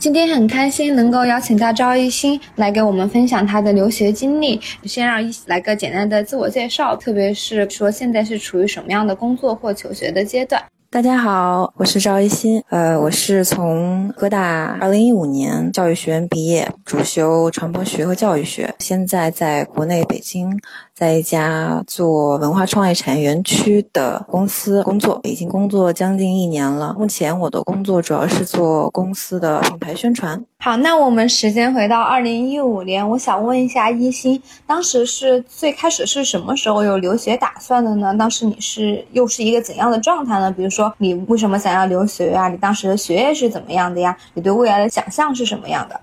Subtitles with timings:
[0.00, 4.58] 今天很开心能够邀请到赵艺兴来给我们分享他的留学经历。
[4.84, 10.64] 先让一来个简单的自我介绍，特别是说现在是处于什么样的工作或求学的阶段。
[10.92, 20.50] 大家好，我是赵一新，呃，我是从哥大二零一五年教育学院毕业，主修传播学和教育学，现在在国内北京，
[20.92, 26.92] 在一家做文化创意产业园区的公司工作，已经工作将近一年了。
[26.98, 30.44] 目前我的工作主要是做公司的品牌宣传。
[30.62, 38.14] 好，那我们时间回到二零一五年，我想问一下一心，当时是最开始是什么时候有留学打算的呢？
[38.18, 40.52] 当时你是又是一个怎样的状态呢？
[40.52, 42.46] 比如说你为什么想要留学啊？
[42.48, 44.14] 你当时的学业是怎么样的呀？
[44.34, 45.98] 你对未来的想象是什么样的？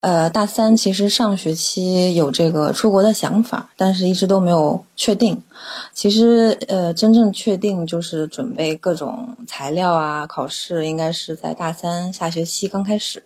[0.00, 5.42] 呃，大三其实上学期有这个出国的想法，但是一直都没有确定。
[5.92, 13.22] 其实呃，真正确定就是准备各种材料啊，考试应该是在大三下学期刚开始。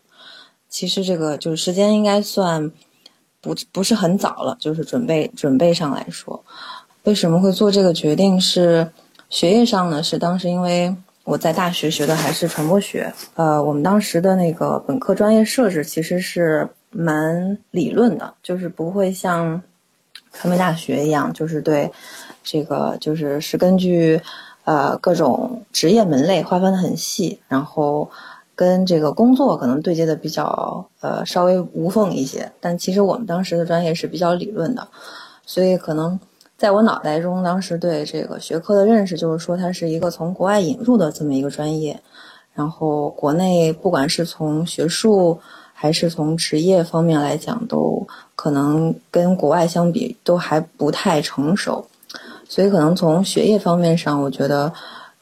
[0.73, 2.73] 其实这个就是时间应该算
[3.43, 6.43] 不不是很早了，就是准备准备上来说，
[7.03, 8.41] 为什么会做这个决定？
[8.41, 8.91] 是
[9.29, 10.03] 学业上呢？
[10.03, 19.63] 是当时因为我在大学学的还是传播学，呃，我们当时的那个本科专业设置其实是蛮理论的，就是不会像
[20.33, 21.93] 传媒大学一样，就是对
[22.43, 24.19] 这个就是是根据
[24.65, 28.11] 呃各种职业门类划分的很细，然后。
[28.63, 34.87] 跟这个工作可能对接的比较呃稍微无缝一些，但其实我们当时的专业是比较理论的，
[35.45, 36.17] 所以可能
[36.57, 42.01] 在我脑袋中，当时对这个学科的认识就是说它是一个从国外引入的这么一个专业，
[42.55, 45.37] 然后国内不管是从学术
[45.73, 51.85] 还是从职业方面来讲，都可能跟国外相比都还不太成熟，
[52.49, 54.73] 所以可能从学业方面上，我觉得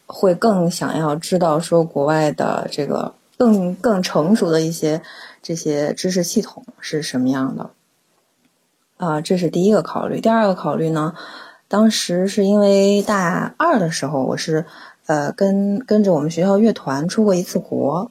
[0.05, 3.11] 会更想要知道说国外的这个。
[3.41, 5.01] 更更成熟的一些
[5.41, 7.71] 这些知识系统是什么样的？
[8.99, 10.21] 啊，这是第一个考虑。
[10.21, 11.15] 第二个考虑呢，
[11.67, 14.67] 当时是因为大二的时候，我是
[15.07, 18.11] 呃跟跟着我们学校乐团出过一次国，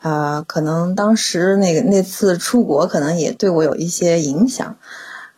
[0.00, 4.74] 啊，可能当时那个那次出国可能也对我有一些影响，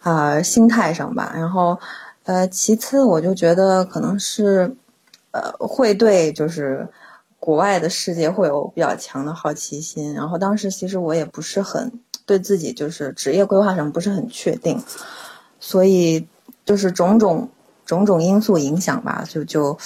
[0.03, 1.32] 啊，心态上吧。
[1.34, 1.76] 然后
[2.22, 4.76] 呃，其次我就觉得可能是
[5.32, 6.86] 呃会对就是。
[7.44, 11.91] 国外的世界会有比较强的好奇心，然后当时其实我也不是很
[12.25, 14.80] 对自己就是职业规划上不是很确定，
[15.58, 16.25] 所以
[16.64, 17.48] 就是种种
[17.84, 19.76] 种种因素影响吧，就就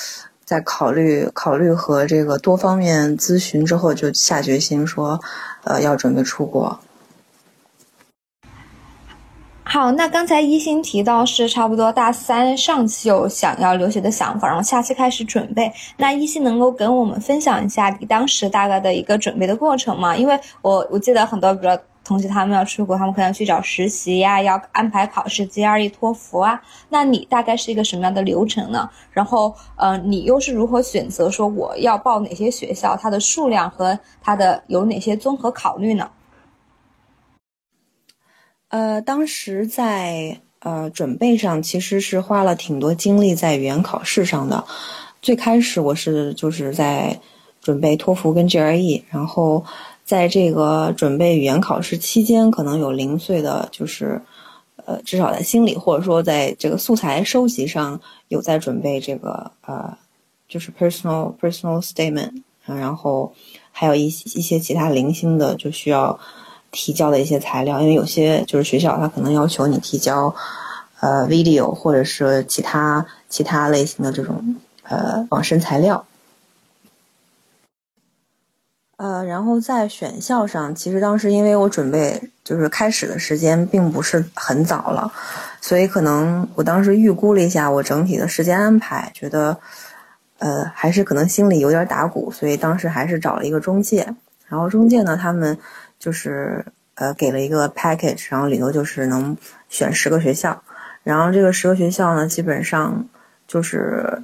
[0.44, 5.18] 在考虑考虑和这个多方面咨询之后，就下决心说，
[5.64, 6.78] 呃，要准备出国。
[9.68, 15.70] 好，那刚才一心提到是差不多大三上期有想要留学的想法，然后下期开始准备。
[15.96, 20.16] 那一心能够跟我们分享一下你当时大概的一个准备的过程吗？
[20.16, 26.62] 因为我我记得很多，比如同学他们要出国，他们可能去找实习呀，要安排考试，GRE、托福啊。
[26.88, 28.88] 那你大概是一个什么样的流程呢？
[29.10, 32.96] 然后，呃，你又是如何选择说我要报哪些学校？
[32.96, 36.08] 它的数量和它的有哪些综合考虑呢？
[38.68, 44.64] 呃，当时在呃准备上其实是花了挺多精力在语言考试上的。
[45.22, 47.20] 最开始我是就是在
[47.60, 49.64] 准备托福跟 GRE，然后
[50.04, 54.20] 在这个准备语言考试期间，可能有零碎的，就是
[54.84, 59.96] 呃至少在心里或者说在这个素材收集上有在准备这个呃
[60.48, 63.32] 就是 personal personal statement，然后
[63.70, 66.18] 还有一一些其他零星的就需要。
[66.76, 70.32] 提交的一些材料，因为有些就是学校他可能要求你提交，
[71.00, 76.04] 呃，video 或者是其他其他类型的这种呃网申材料，
[78.98, 85.10] 呃，然后在选校上，其实当时因为我准备就是开始的时间并不是很早了，
[85.62, 89.56] 所以可能我当时预估了一下我整体的时间安排，觉得
[90.40, 94.06] 呃还是可能心里有点打鼓，所以当时还是找了一个中介，
[94.46, 95.58] 然后中介呢他们。
[95.98, 96.62] 就是
[96.96, 99.36] 呃给了一个 package，然后里头就是能
[99.68, 100.62] 选十个学校，
[101.02, 103.06] 然后这个十个学校呢，基本上
[103.46, 104.22] 就是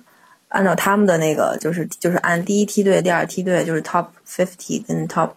[0.49, 5.31] 按照他们的那个，就是就是按第一梯队、第二梯队，就是 top fifty 跟 top，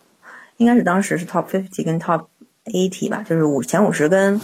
[0.58, 2.26] 应该是当时是 top fifty 跟 top
[2.66, 4.40] eighty 吧，就是五前五十跟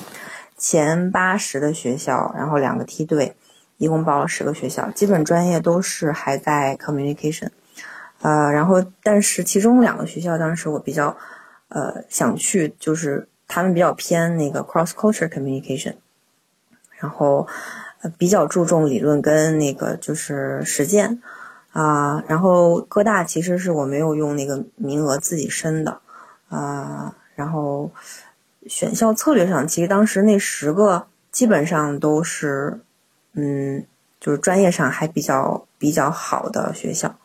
[0.57, 3.33] 前八十的学校，然后两个梯队，
[3.77, 7.49] 一共报了十个学校，基本专业都是还在 communication，
[8.21, 11.15] 呃，然后但是其中两个学校当时我比较。
[11.73, 15.95] 呃，想去就是他们比较偏那个 cross culture communication，
[16.99, 17.47] 然后
[18.01, 21.21] 呃比较注重理论跟那个就是实践
[21.71, 22.21] 啊。
[22.27, 25.99] 然后哥大其实是我没有用那个名额自己申的
[26.49, 27.89] 啊，然后
[28.67, 32.81] 选校策略上，其实当时那十个基本上都是，
[33.33, 33.85] 嗯，
[34.19, 37.15] 就是专业上还比较比较好的学校。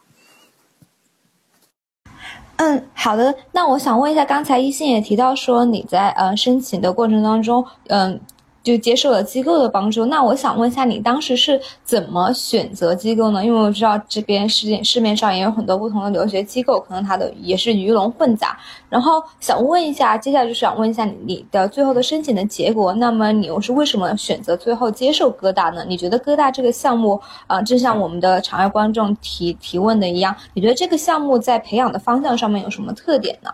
[2.56, 3.35] 嗯，好的。
[3.53, 8.20] 那我想问一下，刚才一心也提到说你在呃申请的过程当中，嗯。
[8.67, 10.05] 就接受了机构的帮助。
[10.07, 13.45] 那我想问一下，你当时是怎么选择机构呢？
[13.45, 18.59] 因为我知道这边市市面上也有很多不同的留学机构，可能它的也是鱼龙混杂。
[18.89, 22.93] 然后想问一下，接下来就是想问一下你的最后的申请的结果。
[22.95, 25.85] 那么你又是为什么选择最后接受哥大呢？
[25.87, 33.51] 你觉得哥大这个项目，啊，就像我们的场外观众提提问的一样，你觉得这个项目在培养的方向上面有什么特点呢？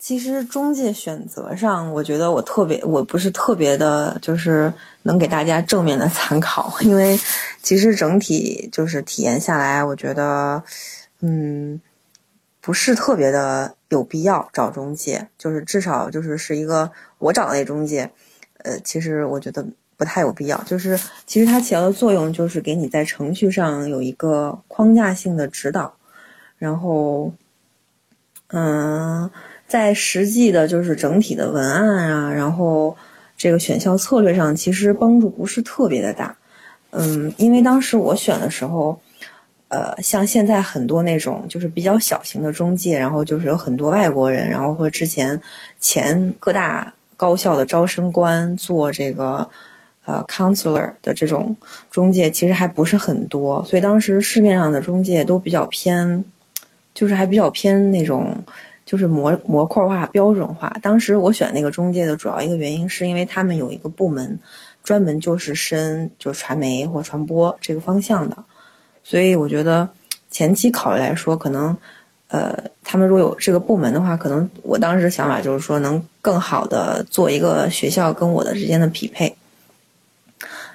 [0.00, 7.20] 其实中介选择上，我觉得我特别，我不是特别的，就是能给大家正面的参考， 因为
[7.62, 10.62] 其实整体就是体验下来，我觉得，
[11.20, 11.78] 嗯，
[12.62, 18.10] 不是特别的有必要找中介，就是至少就是是一个我找的那中介，
[18.64, 19.62] 呃，其实我觉得
[19.98, 25.94] 不太有必要，就是其实它起到的作用就是给你在程序上有一个框架性的指导，
[26.56, 27.30] 然后，
[28.46, 29.30] 嗯。
[29.70, 32.96] 在实际的，就是整体的文案啊，然后
[33.36, 36.36] 这个选校策略上，其实帮助不是特别的大。
[36.90, 39.00] 嗯，因为当时我选的时候，
[39.68, 45.40] 呃，像现在很多那种就是比较小型的中介，然后就是有很多外国人，然后或之前
[45.78, 49.48] 前各大高校的招生官做这个
[50.04, 51.56] 呃 counselor 的这种
[51.92, 56.24] 中介，其实还不是很多，所以当时市面上的中介都比较偏，
[56.92, 58.36] 就是还比较偏那种。
[58.90, 60.68] 就是模模块化、标准化。
[60.82, 64.36] 当时我选那个中介的主要一个原因，是因为他们有一个部门，
[64.82, 68.36] 专门就是申就传媒或传播这个方向的。
[69.04, 69.88] 所以我觉得
[70.28, 71.76] 前期考虑来说，可能，
[72.26, 72.52] 呃，
[72.82, 79.32] 他们如果有这个部门的话，可能我当时想法就是说，能更好的做一个学校跟我的之间的匹配。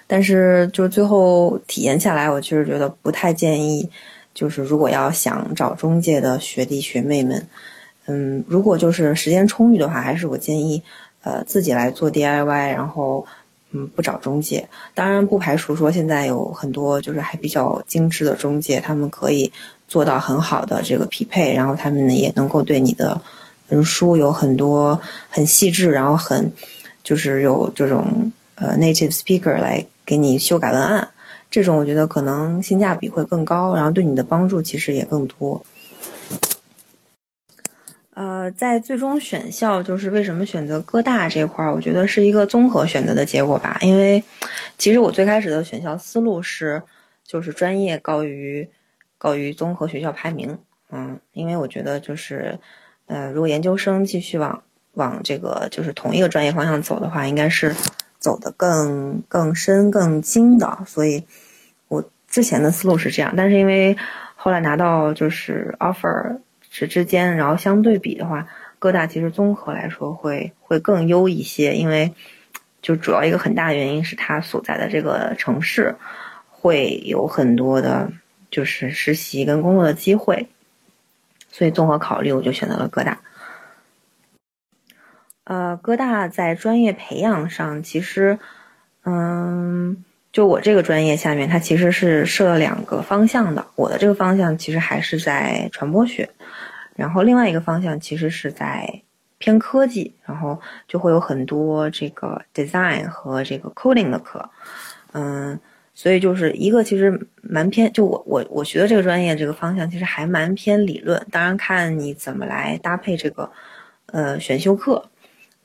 [0.08, 3.90] 但是就是最后体验下来，我确实觉得不太建议，
[4.34, 7.46] 就是如果要想找中介的学弟学妹们。
[8.08, 10.82] 嗯，如果就是时间充裕的话，还是我建议，
[11.24, 13.26] 呃，自己来做 DIY，然后，
[13.72, 14.68] 嗯，不找中介。
[14.94, 19.52] 当然，不排除说现在有很多就是还比较精致的中介，他们可以
[19.88, 23.20] 做到很好的这个匹配，然后他们呢也能够对你的
[23.70, 25.00] 文书有很多
[25.30, 26.52] 很细致，然后很
[27.04, 31.08] 就是有这种呃 native speaker 来给你修改文案，
[31.50, 35.60] 这种我觉得可能性价比会更高，然后对你的帮助其实也更多。
[38.52, 43.78] 在最终选校，就是为什么选择哥大这块儿，我觉得是一个综合选择的结果吧。
[43.82, 44.24] 因为
[44.78, 46.82] 其实我最开始的选校思路是，
[47.24, 48.68] 就是专业高于
[49.18, 50.58] 高于综合学校排名。
[50.92, 52.58] 嗯，因为我觉得就是，
[53.08, 54.64] 呃，如果研究生继续往
[54.94, 57.76] 往这个就是同一个专业方向走的话，应该是
[58.20, 60.78] 走得更更深更精的。
[60.86, 61.24] 所以，
[61.88, 63.96] 我之前的思路是这样，但是因为
[64.36, 66.38] 后来拿到就是 offer。
[66.86, 68.46] 之间，然后相对比的话，
[68.80, 72.14] 哥大其实综合来说会会更优一些，因为
[72.82, 75.96] 就主要一个很大的原因是它所在的这个城市
[76.50, 78.12] 会有很多的，
[78.52, 80.48] 就是实习跟工作的机会，
[81.50, 83.20] 所以综合考虑，我就选择了哥大。
[85.46, 88.40] 呃，哥大在专业培养上，其实，
[89.04, 96.28] 嗯，就我这个专业下面，它其实是设了两个方向的，我的这个方向其实还是在传播学。
[96.96, 99.02] 然后另外一个方向其实是在
[99.38, 104.50] 偏科技，然后就会有很多这个 design 和这个 coding 的课，
[105.12, 105.60] 嗯，
[105.94, 113.52] 所以就是一个其实蛮偏，就我我我学的这个专业这个方向其实还蛮偏理论，当然看你怎么来搭配这个
[114.08, 115.04] 呃选修课，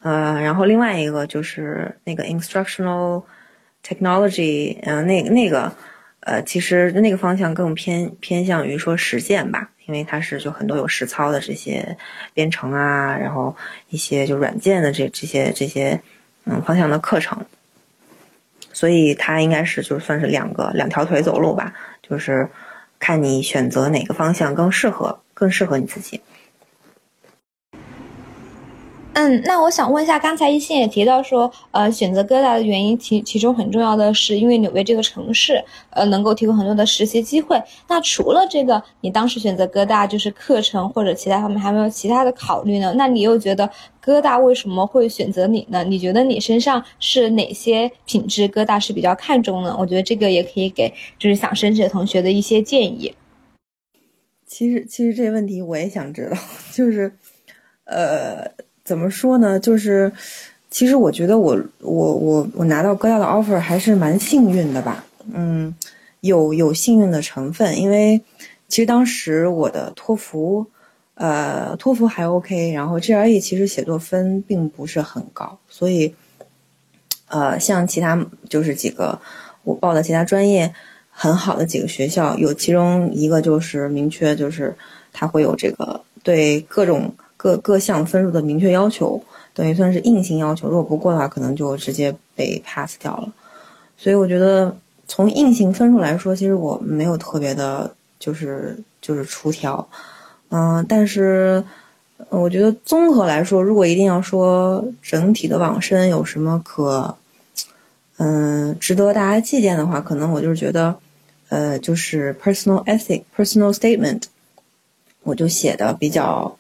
[0.00, 3.22] 呃，然后另外一个就是那个 instructional
[3.84, 5.72] technology，嗯，那个那个
[6.20, 9.70] 呃，其实那个方向更偏偏向于说实践吧。
[9.86, 11.96] 因为它是就很多有实操的这些
[12.32, 13.56] 编程啊，然后
[13.88, 16.00] 一些就软件的这这些这些
[16.44, 17.44] 嗯方向的课程，
[18.72, 21.74] 所以它应该是就算是两个两条腿走路吧，
[22.08, 22.48] 就是
[23.00, 26.20] 看你选择哪个方向更适合更适合你自己。
[29.20, 37.62] 嗯，那我想问一下，刚才一心也提到说，呃，选择哥大的原因，其其中很重要的是因为纽约这个城市，呃，能够提供很多的实习机会。
[37.86, 42.94] 那除了这个，你当时选择哥大就是课程或者其他方面，还没有其他的考虑呢？
[42.96, 43.68] 那你又觉得
[44.00, 45.84] 哥大为什么会选择你呢？
[45.84, 49.76] 你觉得你身上是哪些品质哥大是比较看重呢？
[49.78, 53.14] 我觉得这个也可以给就是想申请的同学的一些建议。
[54.46, 56.38] 其实其实这个问题我也想知道，
[56.72, 57.12] 就是
[57.84, 58.50] 呃
[58.84, 59.58] 怎么说呢？
[59.58, 60.12] 就是
[60.70, 65.75] 其实我觉得我我我我拿到哥大的 offer 还是蛮幸运的吧，嗯，
[66.20, 68.20] 有有幸运的成分，因为
[68.68, 70.66] 其实当时我的托福。
[71.14, 76.14] 呃，托福还 OK，然后 GRE 其实写作分并不是很高，所以，
[77.28, 79.20] 呃，像其他就是几个
[79.62, 80.72] 我报的其他专业
[81.10, 84.75] 很好的几个学校，有其中一个就是明确就是
[85.12, 89.18] 它会有这个对各种各各项分数的明确要求，
[89.54, 93.32] 等于算是硬性要求，如果不过的话，可能就直接被 pass 掉了。
[93.97, 94.76] 所以我觉得
[95.09, 99.88] 从硬性分数来说，其实我没有特别的，就是就是出挑。
[100.50, 101.64] 嗯，但是
[102.28, 107.16] 我觉得综合来说，如果一定要说整体的网申有什么可，
[108.18, 110.94] 嗯，值得大家借鉴的话，可能我就是觉得，
[111.49, 114.25] 呃，就是 personal ethic personal statement，
[115.23, 116.54] 我就写的比较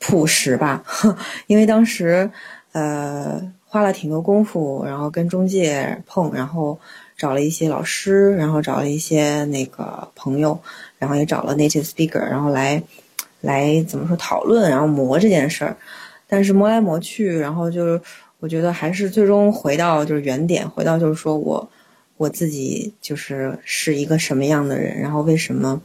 [0.00, 0.82] 朴实吧，
[1.46, 2.28] 因为当时
[2.72, 6.76] 呃花了挺多功夫，然后跟中介碰，然后
[7.16, 10.58] 找了一些老师，然后找了一些那个朋友，
[10.98, 12.82] 然后也找了 native speaker，然后来。
[13.42, 15.74] 来怎么说讨论，然后磨这件事儿，
[16.28, 17.98] 但是磨来磨去，然后就是
[18.38, 21.66] 我觉得还是最终回到就是原点，回到就是说我
[22.18, 25.80] 我自己就是是一个什么样的人，然后为什么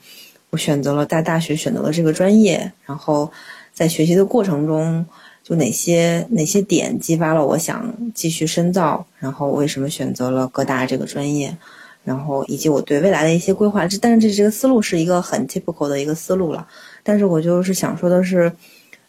[0.50, 3.32] 我选择了在大学选择了这个专业，然后
[3.76, 5.06] 在学习的过程中
[5.44, 11.56] 就哪些哪些点激发了我想继续深造，然后为什么选择了哥大这个专业，
[12.04, 16.68] 然后以及我对未来的一些规划，这但是这这个思路是一个很 typical 的一个思路了。
[17.04, 18.52] 但是我就是想说的是，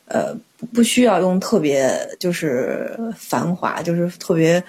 [0.08, 0.37] 呃，
[0.75, 4.62] 不需要用特别就是繁华，就是特别，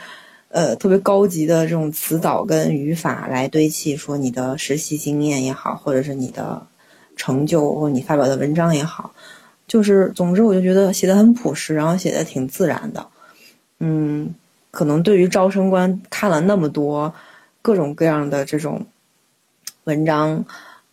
[0.49, 6.65] 呃，特别高级的这种词藻跟语法来堆砌说你的实习经验也好，或者是你的
[7.17, 9.11] 成就或你发表的文章也好，
[9.67, 13.05] 就是总之我就觉得写的很朴实，然后写的挺自然的，
[13.79, 14.33] 嗯，
[14.71, 17.13] 可能对于招生官看了那么多
[17.61, 18.85] 各种各样的这种
[19.83, 20.43] 文章。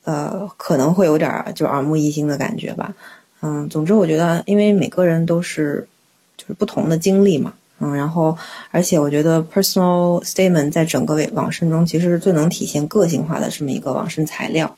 [0.06, 2.94] 呃，可能会有点就耳目一新的感觉吧，
[3.40, 5.88] 嗯，总之我觉得，因为每个人都是
[6.36, 8.36] 就是不同的经历嘛，嗯，然后
[8.70, 14.76] 而且我觉得 personal statement 在整个网申中其实是最能体现个性化的这么一个网申材料，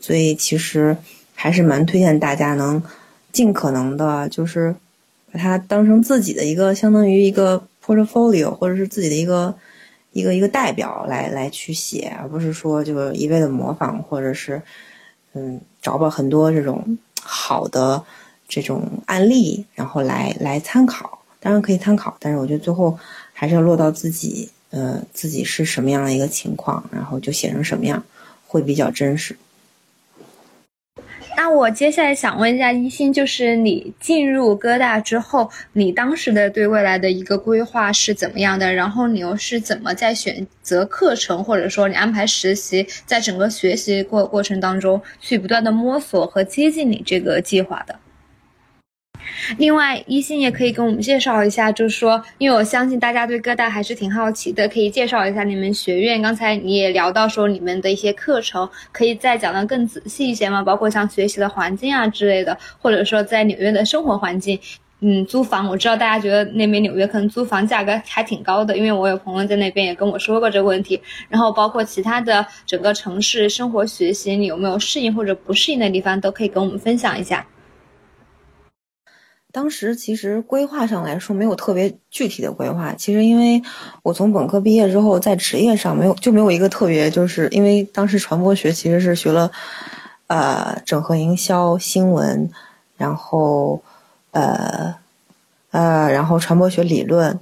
[0.00, 0.96] 所以其实
[1.34, 2.82] 还是蛮推荐大家能
[3.34, 4.74] 尽可能的，就是
[5.30, 9.54] 把它当成自己的一个相当于一个 portfolio 或者是自己的一个。
[10.14, 14.62] 一个一个代表来来去写，而不是说就是一味的模仿，或者是，
[15.32, 18.00] 嗯，找吧很多这种好的
[18.46, 21.18] 这种案例，然后来来参考。
[21.40, 22.96] 当然可以参考，但是我觉得最后
[23.32, 28.00] 还是要落到自己，呃，自己是什么样的一个情况，然后就写成什么样，
[28.46, 29.36] 会比较真实。
[31.54, 38.72] 我接下来想问一下一心，就是你进入哥大之后，你当时的对未来的一个规划是怎么样的？
[38.72, 47.94] 然后你又是怎么在选择课程，或者说你安排实习，在整个学习过过程当中去不断的摸索和接近你这个计划的？
[49.58, 56.20] 另外，一心也可以跟我们介绍一下，就是说，因为我相信大家对各大还是挺好奇的，可以介绍一下你们学院。
[56.20, 60.62] 刚才你也聊到说你们的一些课程，可以再讲的更仔细一些吗？
[60.62, 64.58] 包括像学习的环境啊之类的，或者说在纽约的生活环境，
[65.00, 71.00] 嗯，租房，我知道大家觉得那边纽约可能租房价格还挺高的，因为我有朋友在那边也跟我说过这个问题。
[71.28, 77.46] 然后包括其他的整个城市生活、学习，你有没有适应或者不适应的地方，都可以跟我们分享一下。
[79.54, 83.62] 当时其实规划上来说没有特别具体的规划，其实因为
[84.02, 89.48] 我从本科毕业之后，在职业上没有就没有一个特别，就是因为当时传播学其实是学了，
[90.26, 92.50] 呃，整合营销、新闻，
[92.96, 93.80] 然后
[94.32, 94.92] 呃
[95.70, 97.38] 呃，然后传播学理论，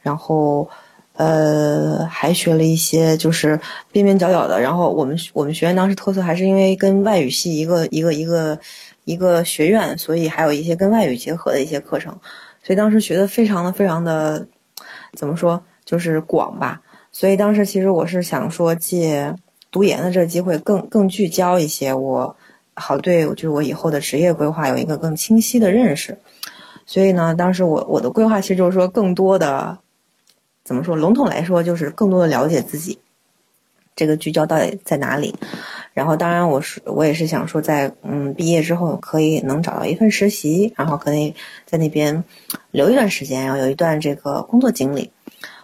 [0.00, 0.68] 然后
[1.14, 3.60] 呃还学了一些就是
[3.92, 8.58] 边边角角的，然后我们我们学院当时特色还是因为跟外语系一个一个一个。
[9.04, 12.16] 一个学院，所以还有一些跟外语结合的一些课程，
[12.62, 14.46] 所以当时学的非常的非常的，
[15.14, 16.80] 怎么说，就是广吧。
[17.10, 19.34] 所以当时其实我是想说，借
[19.70, 22.36] 读研的这个机会，更更聚焦一些，我
[22.74, 26.16] 好对，就是我以后的职业规划有一个更清晰的认识。
[26.86, 29.78] 所以呢，当时我我的规划其实就是说，更多的，
[30.64, 32.98] 怎么说，笼统来说，就是更多的了解自己，
[33.94, 35.34] 这个聚焦到底在哪里。
[35.94, 41.34] 然后，当然，我是我也是想说，在嗯毕业之后可以能找到一份实习，然后可以
[41.66, 42.24] 在那边
[42.70, 45.10] 留一段时间，然后有一段这个工作经历。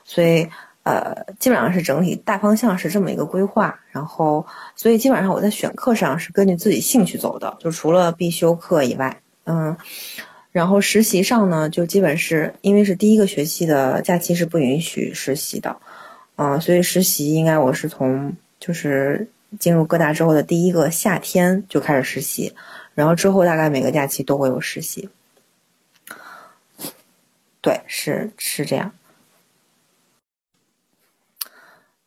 [0.05, 0.49] 所以，
[0.83, 9.77] 呃，基本上是整体大方向是这么一个规划，然后所以基本上我在选课上是根据自己兴趣走的，就除了必修课以外，嗯，
[10.51, 15.77] 然后实习上呢，就基本是因为是第一个学期的假期是不允许实习的，
[16.37, 22.55] 嗯，所以实习应该我是从就是进入各大之后的第一个夏天就开始实习，
[22.95, 25.09] 然后之后大概每个假期都会有实习，
[27.61, 28.93] 对，是是这样。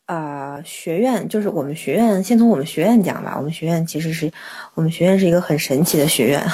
[0.08, 3.36] 呃，学院就是我们学院，先从我们学院讲吧。
[3.38, 4.30] 我们学院其实是
[4.74, 6.46] 我们学院是一个很神奇的学院。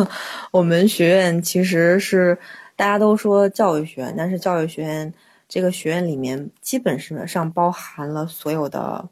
[0.52, 2.36] 我们学院其实是
[2.76, 5.10] 大家都说教育学院，但是教育学院
[5.48, 9.08] 这个学院里面基本上包含了所有的，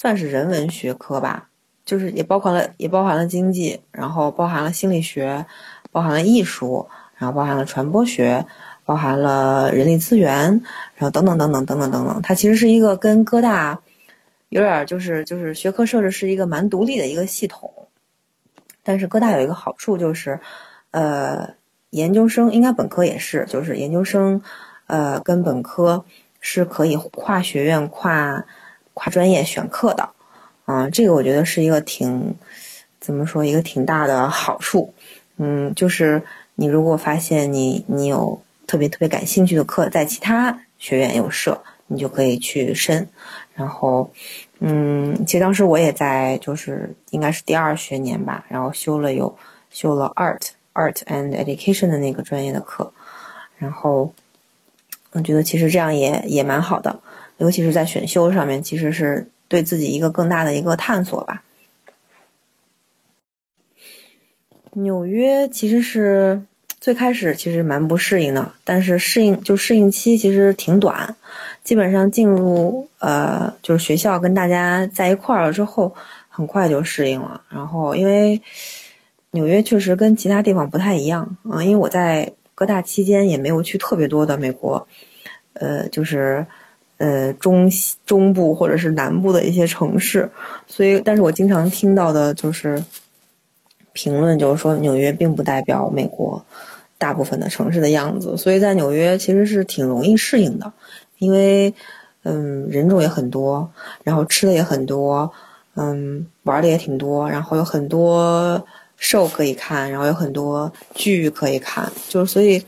[0.00, 1.50] 算是人文学科吧，
[1.84, 5.44] 就是也包括了也包含了经济，然后包含了心理学，
[5.92, 6.88] 包含了艺术，
[7.18, 8.46] 然后包含了传播学。
[8.86, 10.50] 包含了人力资源，
[10.96, 13.78] 然后等等等等等等等等，它其实是一个跟哥大
[14.48, 17.72] 有点就是就是学科设置是一个蛮独立的一个系统。
[18.82, 20.40] 但是哥大有一个好处就是，
[20.90, 21.50] 呃，
[21.90, 24.42] 研究生应该本科也是，就是研究生，
[24.88, 26.04] 呃，跟本科
[26.40, 28.44] 是可以跨学院、跨
[29.00, 30.06] 跨专业选课的。
[30.66, 32.34] 啊，这个我觉得是一个挺
[33.00, 34.92] 怎么说一个挺大的好处。
[35.38, 36.22] 嗯，就是
[36.56, 38.38] 你如果发现你你有。
[38.66, 43.04] 特别特别感兴趣的课，在其他学院有设，你就可以去申。
[43.52, 44.08] 然后，
[44.60, 49.36] 嗯，其实当时我也在，就是应该是第二学年吧，然后修了有
[49.72, 52.92] 修了 art art and education 的那个专业的课。
[53.58, 54.14] 然后，
[55.10, 56.96] 我觉得其实这样也也蛮好的，
[57.40, 61.42] 尤其是在选修上面，其实是对自己一个更大的一个探索吧。
[64.74, 66.42] 纽约其实是。
[66.80, 71.14] 最开始其实蛮不适应的，但是适应就适应期其实挺短，
[71.62, 75.94] 基本上进入呃就是学校跟大家在一块儿了之后，
[76.30, 77.42] 很快就适应了。
[77.50, 78.40] 然后因为
[79.32, 84.88] 纽约确实跟其他地方不太一样啊，因为我在各大期间也没有去特别多的美国，
[85.52, 86.46] 呃就是
[87.00, 90.30] 呃中西中部或者是南部的一些城市，
[90.68, 92.80] 所以但是我经常听到的就是
[93.92, 96.40] 评论就是说纽约并不代表美国。
[97.00, 100.70] 大部分的城市的样子，所以在纽约其实是挺容易适应的，
[101.16, 101.72] 因为，
[102.24, 103.66] 嗯，人种也很多，
[104.04, 105.32] 然后吃的也很多，
[105.76, 108.62] 嗯，玩的也挺多，然后有很多
[108.98, 112.62] 兽可以看，然后有很多剧可以看，就是所以，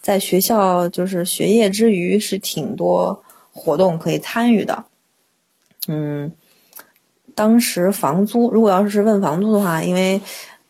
[0.00, 3.22] 在学校就是学业之余是挺多
[3.56, 4.84] 活动可以参与的，
[5.88, 6.30] 嗯，
[7.34, 10.20] 当时房租如果要是问房租的话，因为。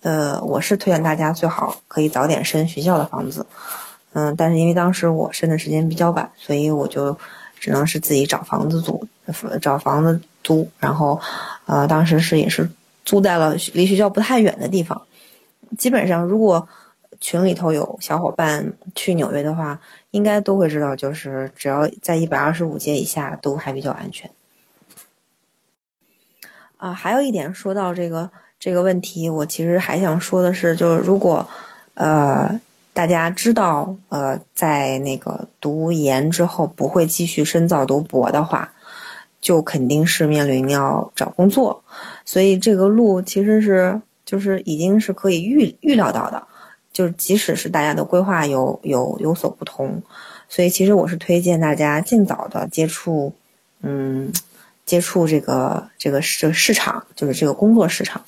[0.03, 3.45] 呃，我是推荐大家最好可以早点申学校的房子，
[4.13, 7.17] 嗯，但是因为当时我申的时间比较晚，所以我就
[7.59, 9.05] 只能是自己找房子租，
[9.61, 11.21] 找房子租，然后，
[11.65, 12.71] 呃，当时是也是
[13.05, 15.03] 租在了离学校不太远的地方。
[15.77, 16.69] 基本上，如果
[17.21, 24.31] 群里头有小伙伴去纽约的话，应该都会知道，就是只要在一百二十五街以下都还比较安全。
[26.77, 28.31] 啊，还有一点说到这个。
[28.59, 31.47] 这个问题，我其实还想说的是，就是如果，
[31.93, 32.59] 呃，
[32.95, 38.73] 大家知道，呃，在那个读研之后不会继续深造读博的话，
[39.43, 41.85] 就肯定是面临要找工作，
[42.25, 46.43] 所以这个路其实是就是已经是可以预预料到的，
[46.97, 50.03] 就是即使是大家的规划有有有所不同，
[50.49, 53.35] 所以其实我是推荐大家尽早的接触，
[53.83, 54.33] 嗯。
[54.87, 58.23] 接触这个这个市市场，就是这个工作市场，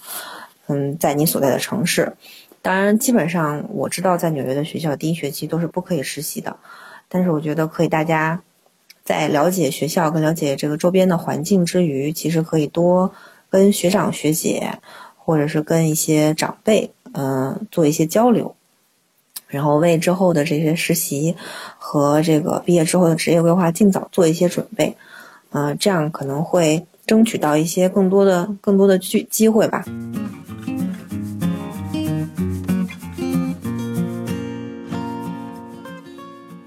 [0.66, 2.12] 嗯，在你所在的城市，
[2.61, 6.57] 当然，基本上我知道在纽约的学校第一学期都是不可以实习的，
[7.09, 8.42] 但是我觉得可以，大家
[9.04, 13.14] 在了解学校跟了解这个周边的环境之余，其实可以多
[13.48, 14.81] 跟学长学姐
[15.16, 18.57] 或者是跟一些长辈，嗯，做一些交流，
[19.49, 21.35] 然后为之后的这些实习
[21.79, 24.97] 和这个毕业之后的职业规划尽早做一些准备。
[25.51, 29.85] 嗯，这样可能会争取到一些更多的、更多的机机会吧。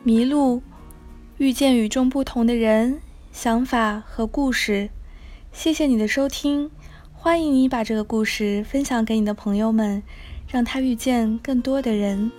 [0.03, 0.63] 迷路，
[1.37, 2.99] 遇见与众不同的人、
[3.31, 4.89] 想法和故事。
[5.53, 6.71] 谢谢你的收听，
[7.13, 10.01] 欢迎你把这个故事分享给你的朋友们，
[10.47, 12.31] 让他遇见更多的人。